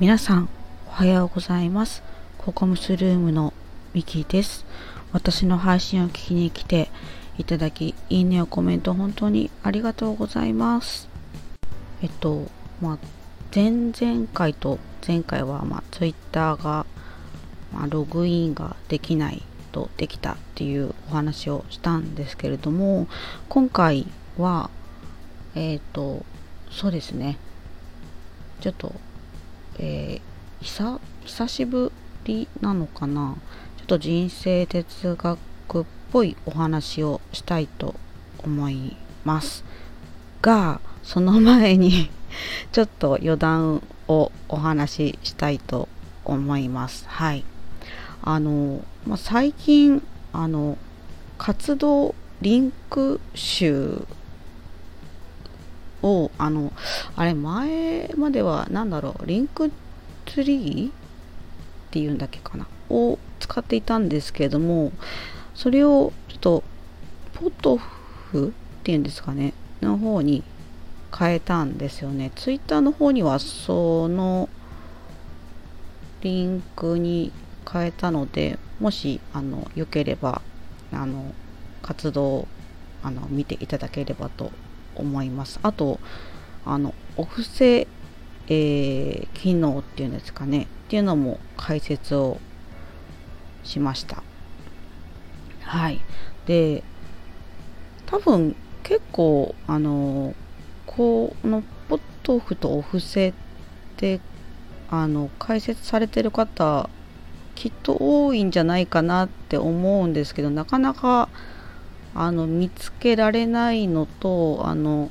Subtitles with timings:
[0.00, 0.48] 皆さん
[0.88, 2.02] おはようございます。
[2.38, 3.52] ココムスルームの
[3.92, 4.64] ミキです。
[5.12, 6.88] 私の配信を聞きに来て
[7.36, 11.06] いただきいいねやコメント本当にありがとうございます。
[12.00, 12.46] えっと
[12.80, 12.98] まあ
[13.54, 16.86] 前々回と前回はまあ Twitter が、
[17.70, 23.06] まあ、ログインができないとできたっていうお話をしたんですけれども
[23.50, 24.06] 今回
[24.38, 24.70] は
[25.54, 26.24] えっ、と
[26.70, 27.36] そうですね。
[28.62, 28.94] ちょっと
[29.82, 31.90] えー、久久しぶ
[32.24, 33.36] りなのかな？
[33.78, 35.38] ちょっと人生哲学
[35.80, 37.94] っぽいお話をしたいと
[38.44, 39.64] 思います。
[40.42, 42.10] がその前に
[42.72, 45.88] ちょっと余談をお話ししたいと
[46.26, 47.06] 思います。
[47.08, 47.44] はい。
[48.22, 50.02] あの、まあ、最近
[50.34, 50.76] あの
[51.38, 54.06] 活動リンク集
[56.02, 56.72] をあの
[57.16, 59.70] あれ前までは何だろうリンク
[60.26, 60.92] ツリーっ
[61.90, 64.92] ていうんだっけかなを使っていたんですけれども
[65.54, 66.64] それをちょっと
[67.34, 70.42] ポトフっていうんですかねの方に
[71.16, 72.30] 変えたんですよね。
[72.36, 74.48] ツイッターの方にはその
[76.20, 77.32] リンクに
[77.70, 80.42] 変えたのでもしあのよければ
[80.92, 81.34] あの
[81.82, 82.46] 活動
[83.02, 84.52] あの見ていただければと
[84.94, 85.60] 思います。
[85.62, 86.00] あと、
[86.64, 87.86] あの、お布施、
[88.48, 92.38] えー、機能っていうんですかね、っていうのも解説を
[93.62, 94.22] しました。
[95.62, 96.00] はい。
[96.46, 96.82] で、
[98.06, 100.34] 多分結構、あの、
[100.86, 103.34] このポットオフとお布施っ
[103.96, 104.20] て、
[104.90, 106.90] あの、解説されてる方、
[107.54, 111.28] きっと多いんじゃないかなって思うんですけど、なかなか、
[112.14, 115.10] あの見つけられないのとあの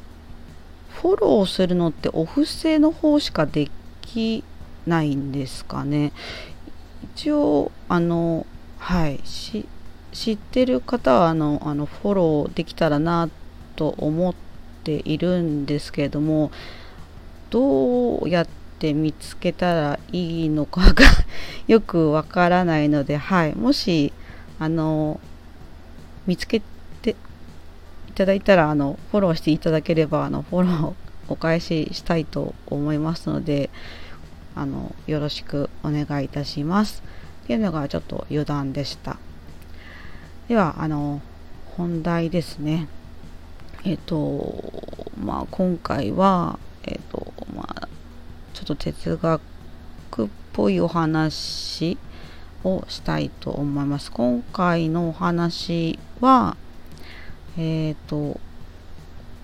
[0.89, 3.69] フォローするのってお布施の方しかで
[4.02, 4.44] き
[4.86, 6.11] ないんですかね。
[7.04, 8.45] 一応あの
[8.77, 9.20] はい
[10.11, 13.30] 知ってる方はあのあのフォローできたらな
[13.76, 14.36] と思っ
[14.83, 16.52] ているんですけれども
[17.49, 18.48] どうやっ
[18.80, 21.05] て見つけたらいいのかが
[21.67, 24.11] よくわからないので、はい、もし
[24.59, 25.20] あの
[26.27, 26.78] 見つけて
[28.19, 30.93] ただいたらあのフォローしていただければあのフォロー
[31.30, 33.69] お返ししたいと思いますので
[34.55, 37.02] あのよろしくお願いいたします。
[37.43, 39.15] っていうのがちょっと余談でした。
[40.49, 41.21] ではあの
[41.77, 42.89] 本題ですね。
[43.85, 44.61] えっ、と
[45.17, 47.87] まあ今回はえっ、とまあ
[48.53, 49.39] ちょっと哲学
[50.25, 51.97] っぽいお話
[52.65, 54.11] をしたいと思います。
[54.11, 56.58] 今回のお話は
[57.58, 58.39] えっ、ー、と、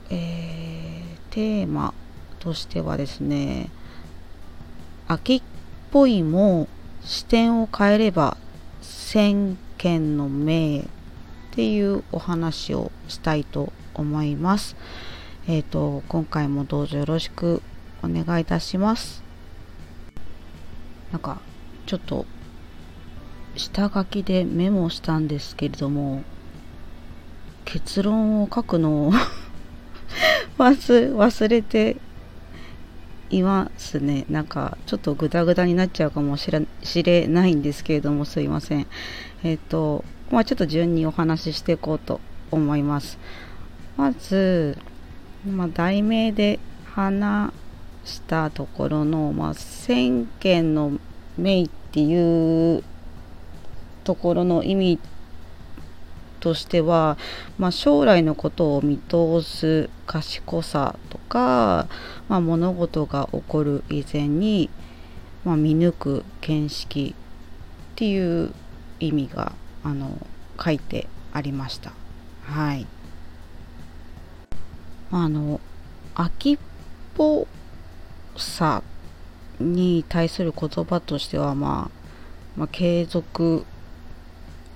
[0.10, 1.94] えー、テーマ
[2.40, 3.70] としてはですね、
[5.08, 5.42] 秋っ
[5.92, 6.68] ぽいも
[7.04, 8.38] 視点を変えれば
[8.82, 10.84] 千件の命っ
[11.52, 14.76] ていうお話をしたいと思います。
[15.48, 17.62] えっ、ー、と、今回もどうぞよろしく
[18.04, 19.24] お願いいたします。
[21.12, 21.40] なんか、
[21.86, 22.26] ちょっと、
[23.56, 26.24] 下書きでメモしたんですけれども、
[27.66, 29.14] 結論を書くのを
[30.58, 31.98] 忘れて
[33.30, 34.26] いますね。
[34.30, 38.88] なんかちょっとグダグダになっちゃうかもしれないんですけれどもすいません。
[39.44, 42.22] えっ、ー、と、まあちょっと順にお話ししていこうと
[42.52, 43.18] 思います。
[43.97, 44.78] まず、
[45.46, 47.53] まあ、題名で話
[48.03, 50.94] したところの、まあ、千件の
[51.38, 52.84] メイっていう
[54.03, 55.00] ところの意味
[56.46, 57.18] としては、
[57.58, 61.88] まあ、将来のことを見通す賢さとか、
[62.30, 64.70] まあ、物事が起こる以前に、
[65.44, 67.16] まあ、見抜く見識
[67.94, 68.54] っていう
[69.00, 70.20] 意味があの
[70.64, 71.94] 書いてありました。
[72.44, 72.86] はい。
[75.10, 75.59] あの
[76.14, 76.58] 秋っ
[77.16, 77.48] ぽ
[78.38, 78.84] さ
[79.59, 81.91] に対する言葉としては、まあ、
[82.56, 83.66] まあ、継続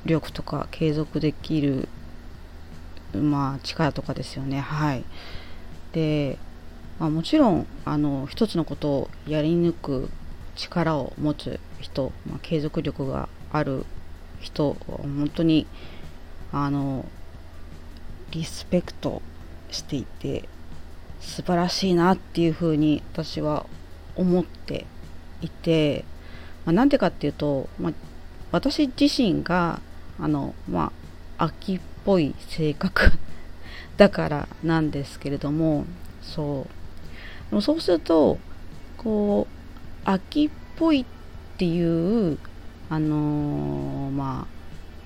[0.05, 1.87] 力とか継続できる、
[3.13, 4.59] まあ、力とかですよね。
[4.59, 5.03] はい、
[5.91, 6.37] で、
[6.99, 10.09] まあ、もちろんあの一つのことをやり抜く
[10.55, 13.85] 力を持つ人、まあ、継続力がある
[14.41, 15.67] 人本当に
[16.51, 17.05] あの
[18.31, 19.21] リスペクト
[19.71, 20.47] していて
[21.19, 23.65] 素晴らしいなっていうふうに私は
[24.15, 24.85] 思って
[25.41, 26.05] いて、
[26.65, 27.93] まあ、なんでかっていうと、まあ、
[28.51, 29.81] 私自身が
[30.21, 30.91] あのま
[31.37, 33.11] あ秋っぽい性格
[33.97, 35.85] だからなんですけれども
[36.21, 37.49] そう。
[37.49, 38.37] でもそうすると
[38.97, 41.05] こう秋っぽいっ
[41.57, 42.37] ていう
[42.89, 44.47] あのー、ま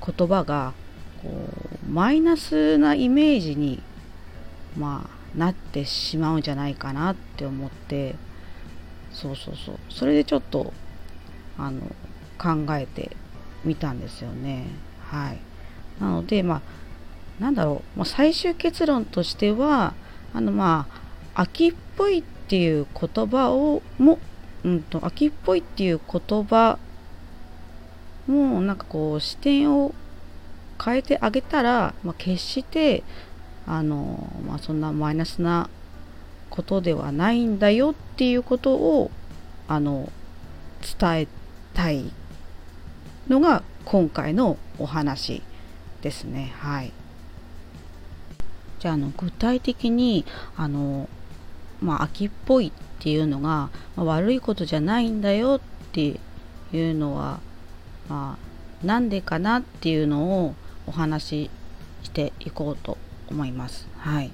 [0.02, 0.74] あ言葉が
[1.22, 3.82] こうマイナスなイメージに
[4.78, 8.16] まあなってしまうんじゃないかなって思って
[9.12, 9.80] そうそうそう。
[9.90, 10.74] それでちょっと
[11.58, 11.82] あの
[12.38, 13.16] 考えて
[13.64, 14.66] みたんですよね。
[15.14, 15.38] はい。
[16.02, 16.62] なのでまあ
[17.40, 19.94] なんだろう、まあ、最終結論としては
[20.34, 20.88] あのま
[21.36, 24.20] あ秋っぽいっていう言葉をも、
[24.64, 26.78] うんと、秋っぽいっていう言葉
[28.28, 29.94] もなんかこう視点を
[30.84, 33.04] 変えてあげたら、まあ、決して
[33.68, 35.70] あの、まあ、そんなマイナスな
[36.50, 39.12] ことではないんだよっていうことを
[39.68, 40.12] あの
[41.00, 41.28] 伝え
[41.74, 42.12] たい
[43.28, 45.42] のが今回のお話
[46.02, 46.54] ですね。
[46.58, 46.92] はい。
[48.80, 50.26] じゃああの具体的に
[50.58, 51.08] あの、
[51.82, 56.20] まあ、秋っぽいっていうのが、まあ、悪いことじゃないんだよって
[56.74, 57.40] いうのは、
[58.10, 58.38] ま
[58.84, 60.56] あ、なんでかなっていうのを
[60.88, 61.50] お話し
[62.04, 62.98] していこうと
[63.30, 63.88] 思います。
[63.98, 64.32] はい。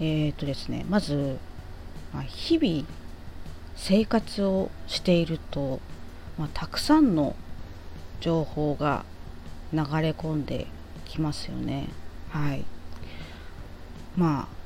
[0.00, 1.38] えっ、ー、とですね、まず、
[2.12, 2.86] まあ、日々
[3.76, 5.80] 生活をしていると、
[6.38, 7.34] まあ、たくさんの
[8.20, 9.04] 情報が
[9.72, 10.66] 流れ込んで
[11.04, 11.88] きますよね。
[12.30, 12.64] はい。
[14.16, 14.58] まあ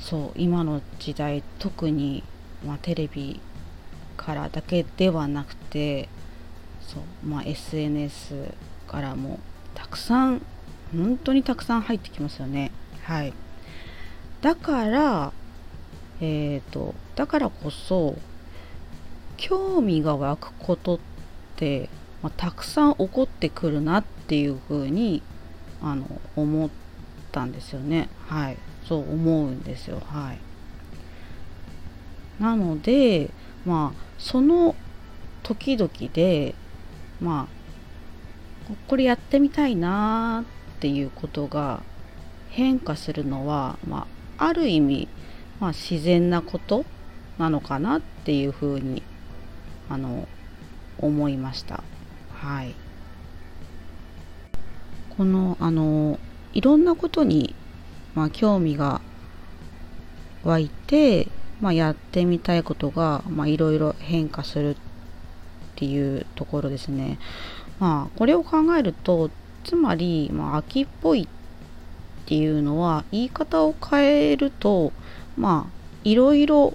[0.00, 2.24] そう今の時代特に、
[2.66, 3.40] まあ、テレビ
[4.16, 6.08] からだけではなくて
[6.80, 8.34] そう、まあ、SNS
[8.88, 9.38] からも
[9.74, 10.42] たくさん
[10.92, 12.72] 本当にたくさん入ってきますよね
[13.04, 13.32] はい
[14.40, 15.32] だから
[16.20, 18.16] えっ、ー、とだからこそ
[19.40, 20.98] 興味が湧くことっ
[21.56, 21.88] て、
[22.22, 25.22] まあ、たくさん起こってくるなっていうふうに
[25.82, 26.06] あの
[26.36, 26.70] 思っ
[27.32, 28.10] たんですよね。
[28.28, 28.58] はい。
[28.86, 30.00] そう思うんですよ。
[30.04, 30.38] はい。
[32.42, 33.30] なので
[33.64, 34.74] まあその
[35.42, 36.54] 時々で
[37.20, 40.44] まあこれやってみたいな
[40.76, 41.82] っていうことが
[42.50, 44.06] 変化するのは、ま
[44.38, 45.08] あ、ある意味、
[45.60, 46.84] まあ、自然なこと
[47.38, 49.02] なのかなっていうふうに
[49.90, 50.26] あの
[50.98, 51.82] 思いました。
[52.32, 52.74] はい、
[55.16, 56.18] このあの
[56.54, 57.54] いろんなことに、
[58.14, 59.02] まあ、興味が
[60.44, 61.28] 湧いて、
[61.60, 64.76] まあ、やってみたいことがまいろいろ変化するっ
[65.76, 67.18] ていうところですね。
[67.78, 69.30] まあ、これを考えると
[69.64, 71.26] つまり、まあ、秋っぽいっ
[72.26, 74.92] ていうのは言い方を変えると
[75.36, 75.72] まあ
[76.04, 76.74] いろいろ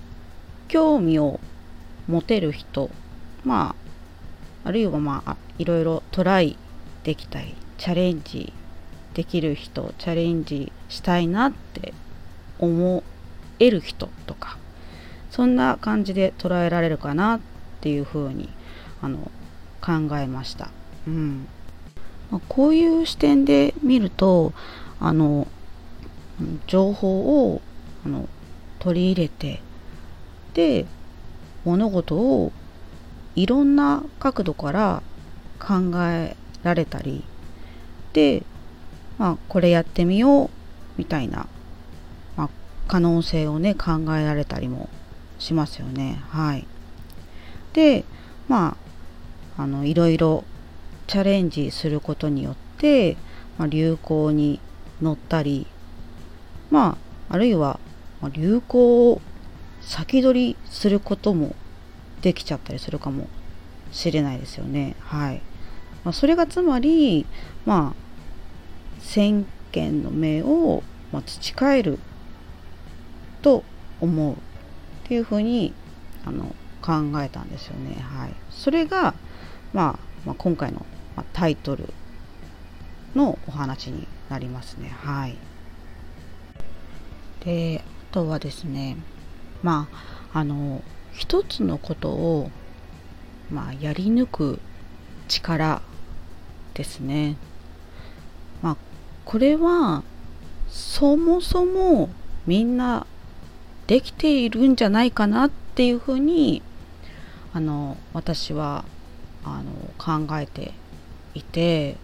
[0.68, 1.40] 興味を
[2.08, 2.90] 持てる人
[3.46, 3.76] ま
[4.64, 6.58] ああるいはまあいろいろトライ
[7.04, 8.52] できたいチャレンジ
[9.14, 11.94] できる人チャレンジしたいなって
[12.60, 13.04] 思
[13.60, 14.58] える人とか
[15.30, 17.40] そんな感じで捉えられるかなっ
[17.82, 18.50] ていうふうに
[19.02, 19.32] あの
[19.82, 20.72] 考えました。
[21.08, 21.48] うん
[22.32, 24.54] まあ、こういう視点で見ると
[25.00, 25.48] あの
[26.68, 27.62] 情報を
[28.06, 28.28] あの
[28.80, 29.62] 取り入れて
[30.54, 30.86] で
[31.64, 32.52] 物事を
[33.36, 35.04] いろんな角度から
[35.60, 37.24] 考えられたり
[38.14, 38.44] で、
[39.18, 40.50] まあ、これやってみよう
[40.98, 41.48] みたいな、
[42.38, 42.50] まあ、
[42.88, 44.90] 可能性をね考えられたりも
[45.38, 46.22] しますよね。
[46.30, 46.66] はい、
[47.74, 48.06] で
[48.48, 48.78] ま
[49.58, 50.44] ああのいろいろ
[51.08, 53.18] チャレンジすることによって、
[53.58, 54.60] まあ、流行に
[55.02, 55.68] 乗ったり
[56.72, 56.98] ま
[57.30, 57.80] ああるいは
[58.32, 59.22] 流行を
[59.82, 61.56] 先取りすることも
[62.26, 63.28] できちゃったりするかも
[63.92, 64.96] しれないですよね。
[65.00, 65.44] はい。
[66.04, 67.28] まあ、それがつまり、
[67.68, 72.00] まあ、先見の目を、まあ、培える
[73.44, 73.64] と
[74.02, 74.38] 思うっ
[75.04, 75.72] ていうふうに
[76.26, 77.96] あの考えたんですよね。
[78.02, 78.34] はい。
[78.50, 79.14] それが、
[79.72, 80.84] まあ、まあ、今回の
[81.16, 81.94] ま、タイトル
[83.14, 84.90] のお話になりますね。
[84.90, 85.38] はい。
[87.42, 88.98] で、あとはですね、
[89.62, 89.88] ま
[90.34, 90.82] あ、あの、
[91.16, 92.52] 一つのことを、
[93.50, 94.60] まあ、やり抜く
[95.28, 95.82] 力
[96.74, 97.38] ですね。
[98.62, 98.78] まあ、
[99.24, 100.04] これは、
[100.68, 102.10] そもそも
[102.46, 103.08] みんな
[103.88, 106.62] できているんじゃないかなっていうふうに
[107.54, 108.84] あの私は
[109.44, 110.74] あの考えて
[111.34, 111.98] いて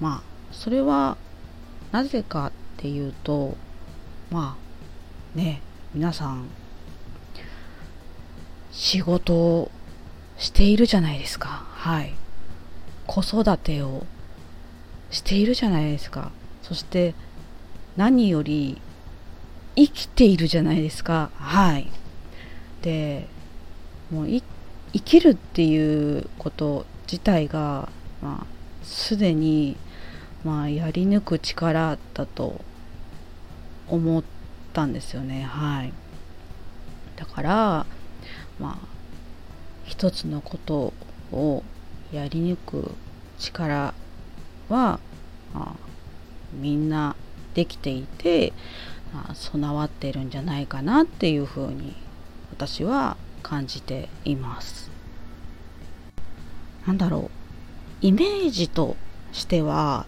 [0.00, 1.16] まあそれは
[1.92, 3.56] なぜかっていうと
[4.30, 4.56] ま
[5.36, 5.60] あね
[5.94, 6.46] 皆さん
[8.72, 9.70] 仕事を
[10.38, 11.48] しているじゃないですか。
[11.48, 12.14] はい。
[13.06, 14.06] 子育てを
[15.10, 16.30] しているじゃないですか。
[16.62, 17.14] そして
[17.96, 18.80] 何より
[19.76, 21.30] 生きているじゃないですか。
[21.36, 21.90] はい。
[22.82, 23.26] で
[24.10, 24.42] もう生
[24.92, 27.88] 生きるっていうこと自体が、
[28.22, 28.46] まあ、
[28.84, 29.76] すでに、
[30.44, 32.60] まあ、やり抜く力だと
[33.88, 34.24] 思っ
[34.72, 35.42] たんですよね。
[35.42, 35.92] はい。
[37.16, 37.86] だから
[38.60, 39.00] まあ
[39.84, 40.92] 一つのこと
[41.32, 41.64] を
[42.12, 42.92] やり抜く
[43.38, 43.94] 力
[44.68, 45.00] は、
[45.54, 45.74] まあ、
[46.52, 47.16] みんな
[47.54, 48.52] できていて、
[49.12, 51.96] まあ、備わってるんじゃないかなっていうふうに
[52.52, 54.90] 私は感じています。
[56.86, 57.30] なんだろ
[58.02, 58.96] うイメージと
[59.32, 60.06] しては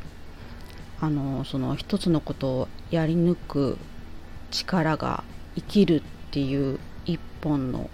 [1.01, 3.77] あのその一つのことをやり抜く
[4.51, 5.25] 力が
[5.57, 7.91] 生きるっていう一本の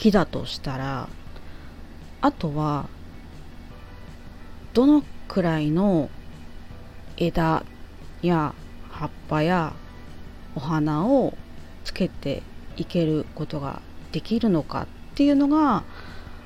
[0.00, 1.10] 木だとしたら
[2.22, 2.88] あとは
[4.72, 6.08] どのくらいの
[7.18, 7.64] 枝
[8.22, 8.54] や
[8.88, 9.74] 葉っぱや
[10.54, 11.36] お花を
[11.84, 12.42] つけて
[12.78, 15.84] いけることができるのかっていうのが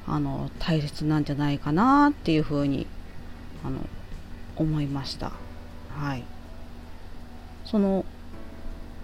[0.09, 2.89] あの大切なんじゃないかなっていうふうに
[3.65, 3.79] あの
[4.57, 5.31] 思いました。
[5.97, 6.25] はい、
[7.65, 8.05] その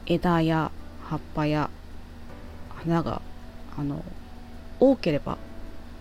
[0.06, 0.72] 枝や
[1.04, 1.70] 葉っぱや
[2.70, 3.22] 花が
[3.78, 4.04] あの
[4.80, 5.38] 多ければ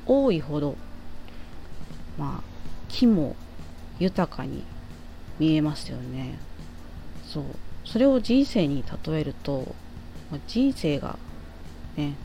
[0.06, 0.76] 多いほど
[2.18, 2.44] まあ
[2.88, 3.36] 木も
[4.00, 4.64] 豊かに
[5.40, 6.38] 見えますよね。
[7.26, 7.44] そう。
[7.86, 9.76] それを人生に例えると、
[10.32, 11.18] まあ、人生が
[11.96, 12.16] ね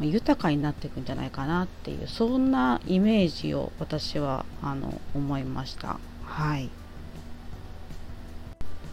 [0.00, 5.98] 豊かになっていくんじゃないかなっていうそんなイメージを私はあの思いました。
[6.24, 6.70] はい。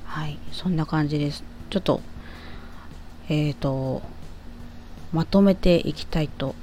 [0.05, 0.37] はい。
[0.51, 1.43] そんな感じです。
[1.69, 2.01] ちょっと
[3.29, 4.01] えっ、ー、と
[5.13, 6.55] まとめていきたいと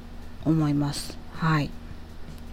[0.48, 1.18] 思います。
[1.34, 1.70] はい。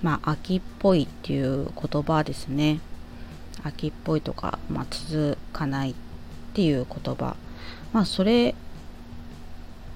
[0.04, 2.82] まあ秋っぽいっていう言葉ですね。
[3.64, 5.96] 秋っぽいとか、まあ、続かないっ
[6.54, 7.36] ていう言葉。
[7.94, 8.54] まあそれ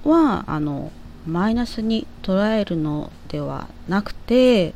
[0.04, 0.90] はあの
[1.26, 4.74] マイナスに捉えるのではなくて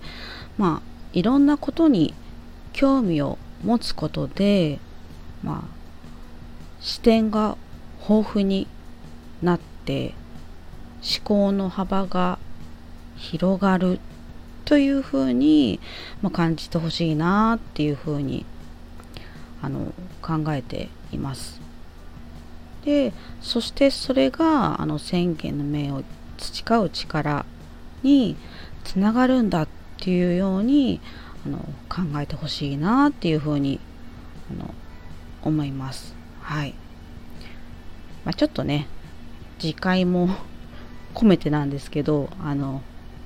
[0.59, 2.15] まあいろんなことに
[2.73, 4.79] 興味を持つことで
[5.43, 5.75] まあ
[6.81, 7.57] 視点が
[8.07, 8.67] 豊富に
[9.43, 10.15] なって
[11.03, 12.39] 思考の幅が
[13.17, 14.01] 広がる
[14.65, 15.81] というふうに、
[16.23, 18.47] まあ、感じてほしいなっていうふうに
[19.63, 19.93] あの
[20.23, 21.61] 考えています。
[22.85, 26.05] でそしてそれがあの宣言の命を
[26.37, 27.47] 培う力
[28.03, 28.37] に
[28.85, 29.69] つながるんだっ
[29.99, 31.01] ていうように
[31.47, 33.81] あの考えてほしいなっていうふうに
[34.51, 34.75] あの
[35.43, 36.15] 思います。
[36.43, 36.75] はい。
[38.25, 38.87] まあ、ちょっとね
[39.59, 40.29] 次回も
[41.15, 42.83] 込めてなんですけどあの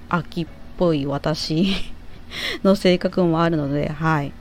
[0.08, 0.46] 秋っ
[0.78, 1.74] ぽい私
[2.64, 4.32] の性格もあるのではい。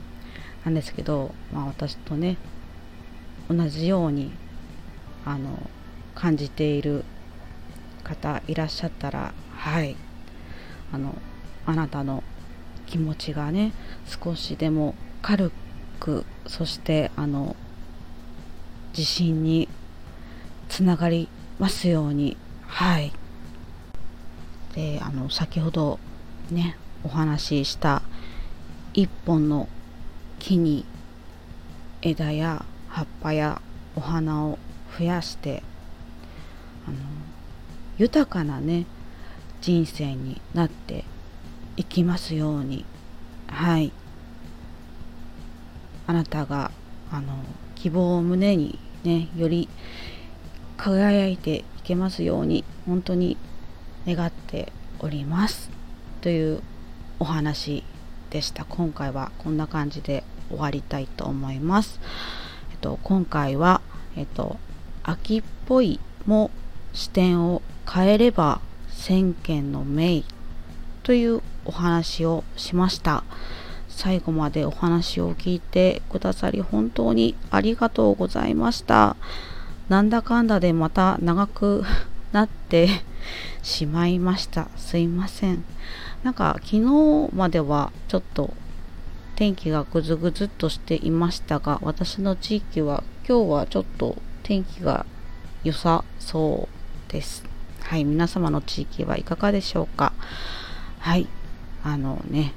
[0.64, 2.36] なんですけど、まあ、私とね
[3.48, 4.30] 同じように
[5.24, 5.70] あの
[6.14, 7.04] 感じている
[8.04, 9.96] 方いらっしゃったらはい。
[10.92, 11.14] あの
[11.66, 12.22] あなたの
[12.86, 13.72] 気持ちがね
[14.06, 15.52] 少しでも軽
[16.00, 17.56] くそしてあの
[18.96, 19.68] 自信に
[20.68, 23.12] つながりますようにはい。
[24.74, 25.98] であの先ほど
[26.50, 28.02] ねお話しした
[28.94, 29.68] 一本の
[30.38, 30.84] 木に
[32.02, 33.60] 枝や葉っぱや
[33.96, 34.58] お花を
[34.98, 35.62] 増やして
[36.86, 36.96] あの
[37.98, 38.86] 豊かなね
[39.60, 41.04] 人生になって
[41.76, 42.84] いきますように
[43.48, 43.92] はい。
[46.06, 46.70] あなたが
[47.10, 47.34] あの
[47.74, 49.68] 希望を胸にねより
[50.78, 53.36] 輝いていけますように本当に
[54.14, 55.70] 願っております。
[56.22, 56.62] という
[57.18, 57.84] お話
[58.30, 58.64] でした。
[58.64, 62.00] 今回はこんな感じで終わりたいと思います、
[62.72, 63.82] えっと、今回は、
[64.16, 64.56] えっと、
[65.02, 66.50] 秋っぽいも
[66.92, 70.24] 視点を変えれば千件の命
[71.02, 73.24] というお話をしました。
[73.88, 79.16] 最後までお話を聞いてくださり本当にありがとうございました。
[79.88, 81.84] なんだかんだでまた長く
[82.32, 82.88] なって
[83.62, 84.68] しまいました。
[84.76, 85.64] すいません。
[86.22, 88.54] なんか昨日まではちょっと
[89.36, 95.06] 天気がぐずぐずっとしていましたが私の地域は今日はちょっと天気が
[95.62, 96.68] 良さそ
[97.08, 97.44] うです。
[97.82, 100.12] はい皆様の地域はいかがでしょうか？
[100.98, 101.26] はい
[101.84, 102.52] あのね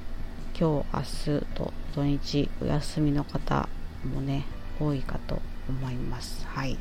[0.58, 0.96] 今日
[1.28, 3.68] 明日と土日お休みの方
[4.04, 4.44] もね
[4.80, 6.46] 多いかと思います。
[6.48, 6.76] はい。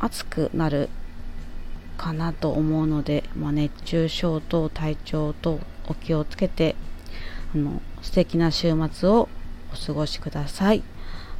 [0.00, 0.88] 暑くなる
[1.96, 6.76] かなと思うので、まあ、熱中症と体調とお気をつけて
[7.54, 9.28] あの素敵な週末を
[9.72, 10.82] お過ごしください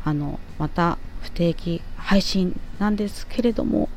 [0.05, 3.89] あのまた不定期配信なんですけれども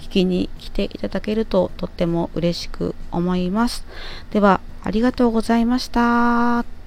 [0.00, 3.84] 聞きに来ていただけるととっても嬉しく思います。
[4.30, 6.79] では、ありがとうございました。